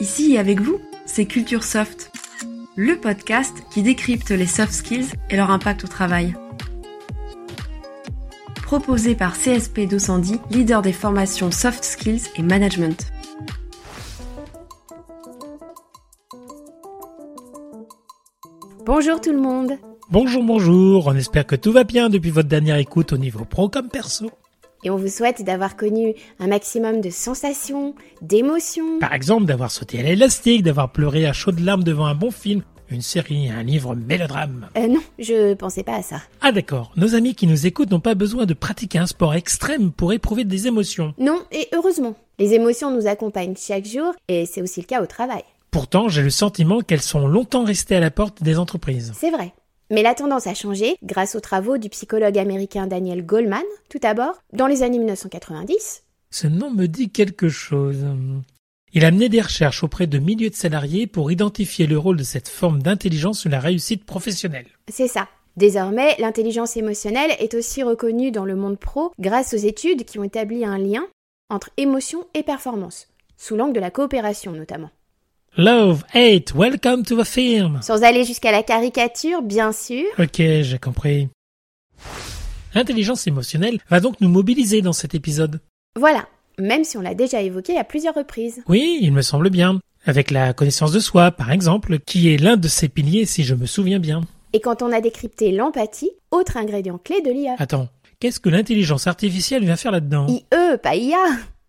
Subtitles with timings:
[0.00, 2.10] Ici avec vous, c'est Culture Soft,
[2.74, 6.34] le podcast qui décrypte les soft skills et leur impact au travail.
[8.62, 13.12] Proposé par CSP 210, leader des formations soft skills et management.
[18.86, 19.72] Bonjour tout le monde
[20.10, 23.68] Bonjour, bonjour, on espère que tout va bien depuis votre dernière écoute au niveau pro
[23.68, 24.30] comme perso.
[24.82, 28.98] Et on vous souhaite d'avoir connu un maximum de sensations, d'émotions.
[28.98, 32.62] Par exemple, d'avoir sauté à l'élastique, d'avoir pleuré à chaudes larmes devant un bon film,
[32.90, 34.68] une série, un livre mélodrame.
[34.76, 36.22] Euh, non, je pensais pas à ça.
[36.40, 39.92] Ah d'accord, nos amis qui nous écoutent n'ont pas besoin de pratiquer un sport extrême
[39.92, 41.14] pour éprouver des émotions.
[41.18, 42.14] Non, et heureusement.
[42.38, 45.42] Les émotions nous accompagnent chaque jour, et c'est aussi le cas au travail.
[45.70, 49.12] Pourtant, j'ai le sentiment qu'elles sont longtemps restées à la porte des entreprises.
[49.14, 49.52] C'est vrai.
[49.90, 54.40] Mais la tendance a changé grâce aux travaux du psychologue américain Daniel Goleman, tout d'abord,
[54.52, 56.04] dans les années 1990.
[56.30, 58.06] Ce nom me dit quelque chose.
[58.92, 62.22] Il a mené des recherches auprès de milliers de salariés pour identifier le rôle de
[62.22, 64.66] cette forme d'intelligence sur la réussite professionnelle.
[64.88, 65.28] C'est ça.
[65.56, 70.24] Désormais, l'intelligence émotionnelle est aussi reconnue dans le monde pro grâce aux études qui ont
[70.24, 71.06] établi un lien
[71.50, 74.90] entre émotion et performance, sous l'angle de la coopération notamment.
[75.56, 77.80] Love, hate, welcome to the film.
[77.82, 80.04] Sans aller jusqu'à la caricature, bien sûr.
[80.16, 81.28] Ok, j'ai compris.
[82.72, 85.60] L'intelligence émotionnelle va donc nous mobiliser dans cet épisode.
[85.98, 86.28] Voilà,
[86.60, 88.62] même si on l'a déjà évoqué à plusieurs reprises.
[88.68, 89.80] Oui, il me semble bien.
[90.06, 93.56] Avec la connaissance de soi, par exemple, qui est l'un de ses piliers si je
[93.56, 94.20] me souviens bien.
[94.52, 97.56] Et quand on a décrypté l'empathie, autre ingrédient clé de l'IA.
[97.58, 97.88] Attends,
[98.20, 100.28] qu'est-ce que l'intelligence artificielle vient faire là-dedans?
[100.28, 100.44] IE,
[100.80, 101.18] pas IA.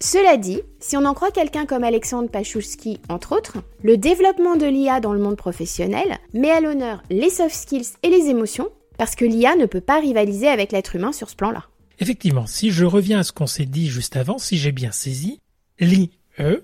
[0.02, 4.66] Cela dit, si on en croit quelqu'un comme Alexandre Pachulski, entre autres, le développement de
[4.66, 9.14] l'IA dans le monde professionnel met à l'honneur les soft skills et les émotions, parce
[9.14, 11.66] que l'IA ne peut pas rivaliser avec l'être humain sur ce plan-là.
[12.00, 15.40] Effectivement, si je reviens à ce qu'on s'est dit juste avant, si j'ai bien saisi,
[15.80, 16.10] l'IE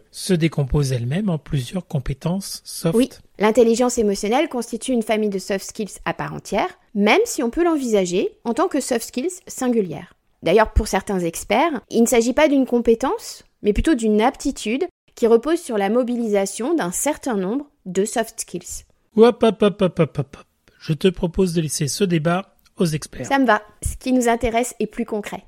[0.10, 2.96] se décompose elle-même en plusieurs compétences soft.
[2.96, 7.52] Oui, l'intelligence émotionnelle constitue une famille de soft skills à part entière, même si on
[7.52, 10.17] peut l'envisager en tant que soft skills singulière.
[10.44, 15.28] D'ailleurs, pour certains experts, il ne s'agit pas d'une compétence, mais plutôt d'une aptitude qui
[15.28, 18.86] repose sur la mobilisation d'un certain nombre de soft skills.
[19.16, 20.38] Hop, hop, hop, hop, hop, hop.
[20.80, 23.26] Je te propose de laisser ce débat aux experts.
[23.26, 23.64] Ça me va.
[23.82, 25.44] Ce qui nous intéresse est plus concret.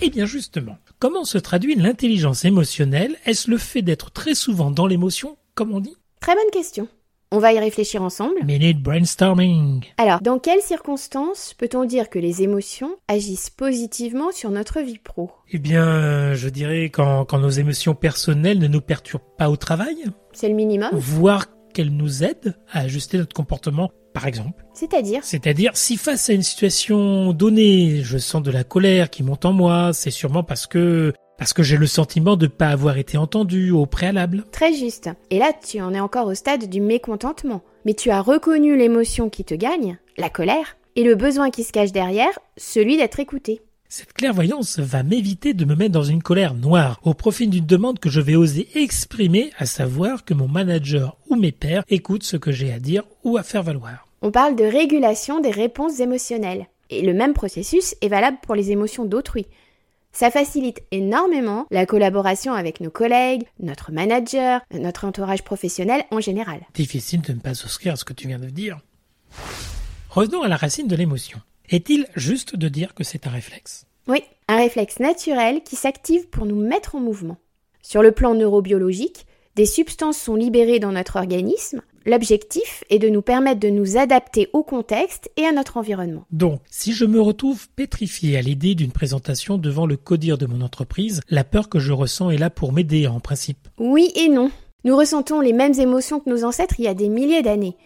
[0.00, 3.16] Eh bien justement, comment se traduit l'intelligence émotionnelle?
[3.24, 5.94] Est-ce le fait d'être très souvent dans l'émotion, comme on dit?
[6.20, 6.88] Très bonne question.
[7.34, 8.44] On va y réfléchir ensemble.
[8.44, 9.86] Minute brainstorming.
[9.96, 15.30] Alors, dans quelles circonstances peut-on dire que les émotions agissent positivement sur notre vie pro?
[15.50, 19.96] Eh bien, je dirais quand, quand nos émotions personnelles ne nous perturbent pas au travail.
[20.34, 20.90] C'est le minimum.
[20.92, 24.66] Voire qu'elles nous aident à ajuster notre comportement, par exemple.
[24.74, 25.20] C'est-à-dire?
[25.24, 29.54] C'est-à-dire, si face à une situation donnée, je sens de la colère qui monte en
[29.54, 33.18] moi, c'est sûrement parce que parce que j'ai le sentiment de ne pas avoir été
[33.18, 34.44] entendu au préalable.
[34.52, 35.10] Très juste.
[35.30, 37.62] Et là, tu en es encore au stade du mécontentement.
[37.84, 41.72] Mais tu as reconnu l'émotion qui te gagne, la colère, et le besoin qui se
[41.72, 43.60] cache derrière, celui d'être écouté.
[43.88, 47.98] Cette clairvoyance va m'éviter de me mettre dans une colère noire au profit d'une demande
[47.98, 52.36] que je vais oser exprimer, à savoir que mon manager ou mes pairs écoutent ce
[52.36, 54.06] que j'ai à dire ou à faire valoir.
[54.22, 56.68] On parle de régulation des réponses émotionnelles.
[56.88, 59.46] Et le même processus est valable pour les émotions d'autrui.
[60.12, 66.60] Ça facilite énormément la collaboration avec nos collègues, notre manager, notre entourage professionnel en général.
[66.74, 68.78] Difficile de ne pas souscrire à ce que tu viens de dire.
[70.10, 71.40] Revenons à la racine de l'émotion.
[71.70, 73.86] Est-il juste de dire que c'est un réflexe?
[74.06, 77.38] Oui, un réflexe naturel qui s'active pour nous mettre en mouvement.
[77.80, 83.22] Sur le plan neurobiologique, des substances sont libérées dans notre organisme L'objectif est de nous
[83.22, 86.24] permettre de nous adapter au contexte et à notre environnement.
[86.30, 90.62] Donc, si je me retrouve pétrifié à l'idée d'une présentation devant le codir de mon
[90.62, 93.68] entreprise, la peur que je ressens est là pour m'aider en principe.
[93.78, 94.50] Oui et non.
[94.84, 97.76] Nous ressentons les mêmes émotions que nos ancêtres il y a des milliers d'années.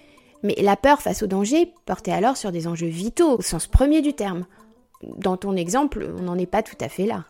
[0.42, 4.00] Mais la peur face au danger portait alors sur des enjeux vitaux au sens premier
[4.00, 4.46] du terme.
[5.18, 7.24] Dans ton exemple, on n'en est pas tout à fait là.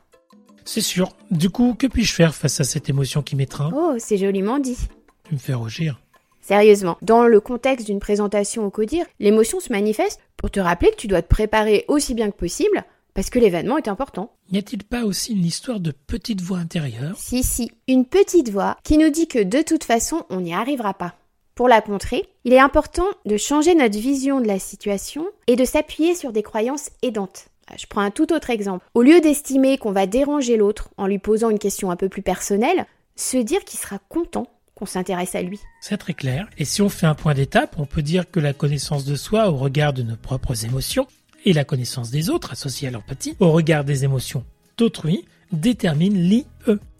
[0.65, 1.11] C'est sûr.
[1.31, 3.71] Du coup, que puis-je faire face à cette émotion qui m'étreint?
[3.75, 4.77] Oh, c'est joliment dit.
[5.25, 6.01] Tu me fais rougir.
[6.47, 10.97] Sérieusement, dans le contexte d'une présentation au CODIR, l'émotion se manifeste pour te rappeler que
[10.97, 12.85] tu dois te préparer aussi bien que possible
[13.15, 14.31] parce que l'événement est important.
[14.53, 17.17] N'y a-t-il pas aussi une histoire de petite voix intérieure?
[17.17, 20.95] Si, si, une petite voix qui nous dit que de toute façon, on n'y arrivera
[20.95, 21.17] pas.
[21.57, 25.65] Pour la contrer, il est important de changer notre vision de la situation et de
[25.65, 27.47] s'appuyer sur des croyances aidantes.
[27.77, 28.87] Je prends un tout autre exemple.
[28.95, 32.23] Au lieu d'estimer qu'on va déranger l'autre en lui posant une question un peu plus
[32.23, 34.47] personnelle, se dire qu'il sera content
[34.77, 35.59] qu'on s'intéresse à lui.
[35.81, 36.49] C'est très clair.
[36.59, 39.49] Et si on fait un point d'étape, on peut dire que la connaissance de soi
[39.49, 41.09] au regard de nos propres émotions
[41.45, 44.45] et la connaissance des autres associée à l'empathie au regard des émotions
[44.77, 46.47] d'autrui détermine l'IE.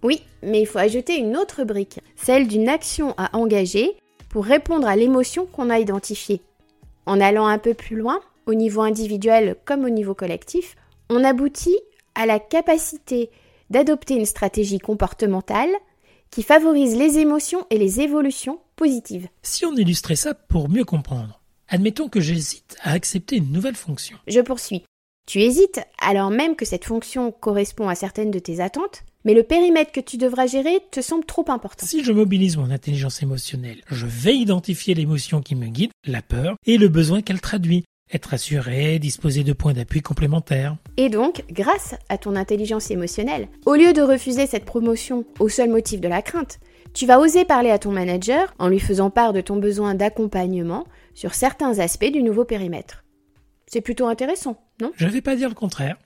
[0.03, 3.97] Oui, mais il faut ajouter une autre brique, celle d'une action à engager
[4.31, 6.41] pour répondre à l'émotion qu'on a identifiée.
[7.05, 10.77] En allant un peu plus loin, au niveau individuel comme au niveau collectif,
[11.11, 11.79] on aboutit
[12.15, 13.31] à la capacité
[13.71, 15.71] d'adopter une stratégie comportementale
[16.37, 19.27] qui favorise les émotions et les évolutions positives.
[19.41, 24.19] Si on illustrait ça pour mieux comprendre, admettons que j'hésite à accepter une nouvelle fonction.
[24.27, 24.83] Je poursuis.
[25.27, 29.45] Tu hésites alors même que cette fonction correspond à certaines de tes attentes, mais le
[29.45, 31.87] périmètre que tu devras gérer te semble trop important.
[31.87, 36.57] Si je mobilise mon intelligence émotionnelle, je vais identifier l'émotion qui me guide, la peur,
[36.67, 37.85] et le besoin qu'elle traduit.
[38.13, 40.77] Être assuré, disposer de points d'appui complémentaires.
[40.97, 45.71] Et donc, grâce à ton intelligence émotionnelle, au lieu de refuser cette promotion au seul
[45.71, 46.61] motif de la crainte,
[46.95, 50.87] tu vas oser parler à ton manager en lui faisant part de ton besoin d'accompagnement
[51.15, 53.05] sur certains aspects du nouveau périmètre.
[53.67, 54.93] C'est plutôt intéressant, non?
[54.97, 55.97] Je ne vais pas dire le contraire.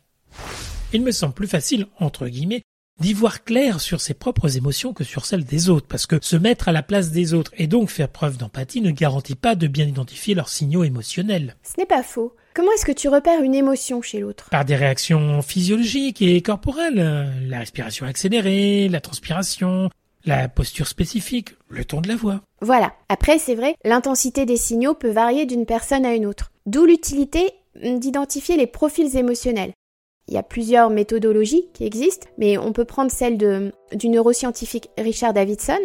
[0.95, 2.63] Il me semble plus facile, entre guillemets,
[3.01, 6.37] d'y voir clair sur ses propres émotions que sur celles des autres, parce que se
[6.37, 9.67] mettre à la place des autres et donc faire preuve d'empathie ne garantit pas de
[9.67, 11.57] bien identifier leurs signaux émotionnels.
[11.63, 12.35] Ce n'est pas faux.
[12.55, 14.49] Comment est-ce que tu repères une émotion chez l'autre?
[14.51, 19.89] Par des réactions physiologiques et corporelles, la respiration accélérée, la transpiration,
[20.25, 22.41] la posture spécifique, le ton de la voix.
[22.61, 22.93] Voilà.
[23.09, 26.51] Après, c'est vrai, l'intensité des signaux peut varier d'une personne à une autre.
[26.67, 27.53] D'où l'utilité
[27.83, 29.73] d'identifier les profils émotionnels.
[30.31, 34.89] Il y a plusieurs méthodologies qui existent, mais on peut prendre celle de, du neuroscientifique
[34.97, 35.81] Richard Davidson.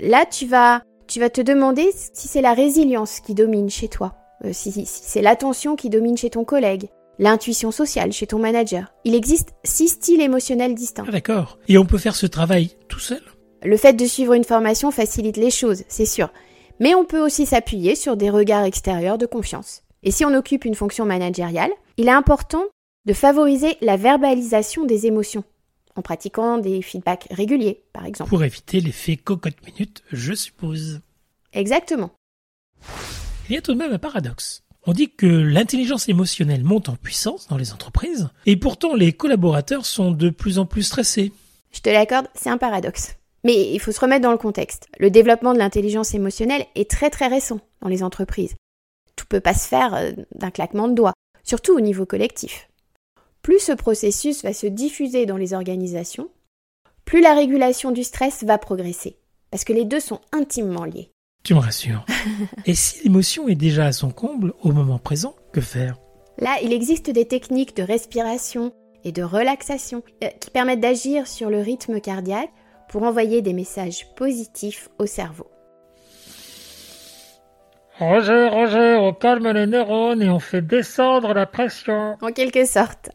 [0.00, 4.16] Là, tu vas, tu vas te demander si c'est la résilience qui domine chez toi,
[4.44, 6.88] euh, si, si c'est l'attention qui domine chez ton collègue,
[7.20, 8.92] l'intuition sociale chez ton manager.
[9.04, 11.04] Il existe six styles émotionnels distincts.
[11.06, 11.60] Ah, d'accord.
[11.68, 13.22] Et on peut faire ce travail tout seul?
[13.62, 16.32] Le fait de suivre une formation facilite les choses, c'est sûr.
[16.80, 19.82] Mais on peut aussi s'appuyer sur des regards extérieurs de confiance.
[20.02, 22.64] Et si on occupe une fonction managériale, il est important
[23.04, 25.44] de favoriser la verbalisation des émotions,
[25.96, 28.30] en pratiquant des feedbacks réguliers, par exemple.
[28.30, 31.00] Pour éviter l'effet cocotte minute, je suppose.
[31.52, 32.10] Exactement.
[33.48, 34.62] Il y a tout de même un paradoxe.
[34.86, 39.86] On dit que l'intelligence émotionnelle monte en puissance dans les entreprises, et pourtant les collaborateurs
[39.86, 41.32] sont de plus en plus stressés.
[41.72, 43.16] Je te l'accorde, c'est un paradoxe.
[43.44, 44.86] Mais il faut se remettre dans le contexte.
[44.98, 48.54] Le développement de l'intelligence émotionnelle est très très récent dans les entreprises.
[49.16, 51.12] Tout peut pas se faire euh, d'un claquement de doigts,
[51.44, 52.68] surtout au niveau collectif.
[53.44, 56.30] Plus ce processus va se diffuser dans les organisations,
[57.04, 59.18] plus la régulation du stress va progresser,
[59.50, 61.10] parce que les deux sont intimement liés.
[61.44, 62.06] Tu me rassures.
[62.64, 65.98] Et si l'émotion est déjà à son comble au moment présent, que faire?
[66.38, 68.72] Là, il existe des techniques de respiration
[69.04, 72.50] et de relaxation euh, qui permettent d'agir sur le rythme cardiaque
[72.88, 75.50] pour envoyer des messages positifs au cerveau.
[77.98, 82.16] Roger, Roger, on calme les neurones et on fait descendre la pression.
[82.22, 83.10] En quelque sorte.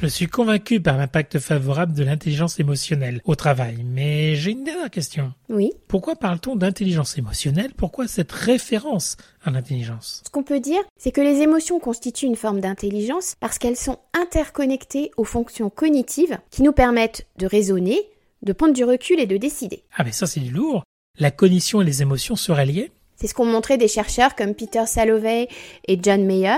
[0.00, 4.88] Je suis convaincu par l'impact favorable de l'intelligence émotionnelle au travail, mais j'ai une dernière
[4.88, 5.34] question.
[5.50, 5.72] Oui.
[5.88, 7.74] Pourquoi parle-t-on d'intelligence émotionnelle?
[7.76, 10.22] Pourquoi cette référence à l'intelligence?
[10.24, 13.98] Ce qu'on peut dire, c'est que les émotions constituent une forme d'intelligence parce qu'elles sont
[14.18, 18.00] interconnectées aux fonctions cognitives qui nous permettent de raisonner,
[18.40, 19.82] de prendre du recul et de décider.
[19.94, 20.82] Ah mais ça c'est lourd.
[21.18, 22.90] La cognition et les émotions seraient liées?
[23.16, 25.48] C'est ce qu'ont montré des chercheurs comme Peter Salovey
[25.86, 26.56] et John Mayer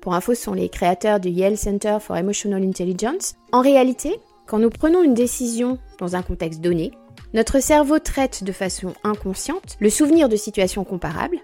[0.00, 3.34] pour info, sont les créateurs du Yale Center for Emotional Intelligence.
[3.52, 6.92] En réalité, quand nous prenons une décision dans un contexte donné,
[7.34, 11.38] notre cerveau traite de façon inconsciente le souvenir de situations comparables,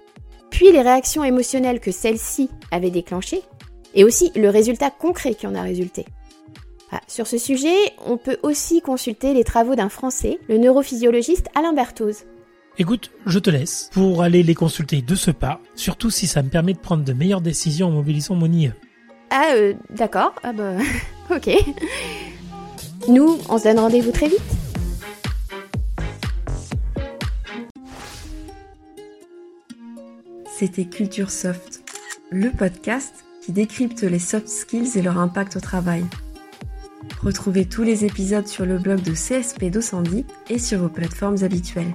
[0.50, 3.42] puis les réactions émotionnelles que celles-ci avaient déclenchées,
[3.94, 6.04] et aussi le résultat concret qui en a résulté.
[6.92, 11.72] Ah, sur ce sujet, on peut aussi consulter les travaux d'un Français, le neurophysiologiste Alain
[11.72, 12.24] Berthoz.
[12.78, 16.50] Écoute, je te laisse pour aller les consulter de ce pas, surtout si ça me
[16.50, 18.70] permet de prendre de meilleures décisions en mobilisant mon IE.
[19.30, 20.34] Ah, euh, d'accord.
[20.42, 20.74] Ah bah,
[21.34, 21.48] ok.
[23.08, 24.42] Nous, on se donne rendez-vous très vite.
[30.58, 31.82] C'était Culture Soft,
[32.30, 36.04] le podcast qui décrypte les soft skills et leur impact au travail.
[37.22, 41.94] Retrouvez tous les épisodes sur le blog de CSP 210 et sur vos plateformes habituelles.